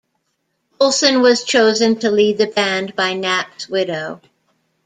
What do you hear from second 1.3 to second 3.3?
chosen to lead the band by